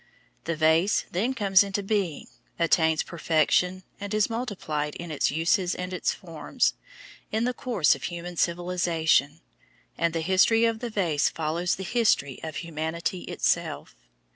The 0.45 0.55
vase 0.55 1.05
then 1.11 1.35
comes 1.35 1.63
into 1.63 1.83
being, 1.83 2.25
attains 2.57 3.03
perfection, 3.03 3.83
and 3.99 4.11
is 4.15 4.31
multiplied 4.31 4.95
in 4.95 5.11
its 5.11 5.29
uses 5.29 5.75
and 5.75 5.93
its 5.93 6.11
forms, 6.11 6.73
in 7.31 7.43
the 7.43 7.53
course 7.53 7.93
of 7.93 8.01
human 8.05 8.35
civilisation; 8.35 9.41
and 9.99 10.11
the 10.15 10.21
history 10.21 10.65
of 10.65 10.79
the 10.79 10.89
vase 10.89 11.29
follows 11.29 11.75
the 11.75 11.83
history 11.83 12.39
of 12.43 12.55
humanity 12.55 13.25
itself. 13.25 13.95